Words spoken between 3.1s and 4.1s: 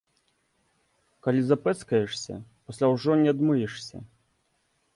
не адмыешся.